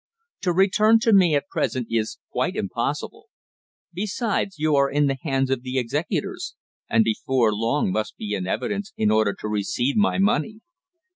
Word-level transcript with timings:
To 0.41 0.51
return 0.51 0.97
to 1.01 1.13
me 1.13 1.35
at 1.35 1.47
present 1.47 1.85
is 1.91 2.17
quite 2.31 2.55
impossible. 2.55 3.27
Besides 3.93 4.57
you 4.57 4.75
are 4.75 4.89
in 4.89 5.05
the 5.05 5.17
hands 5.21 5.51
of 5.51 5.61
the 5.61 5.77
executors; 5.77 6.55
and 6.89 7.03
before 7.03 7.53
long 7.53 7.91
must 7.91 8.17
be 8.17 8.33
in 8.33 8.47
evidence 8.47 8.93
in 8.97 9.11
order 9.11 9.35
to 9.39 9.47
receive 9.47 9.95
my 9.95 10.17
money." 10.17 10.61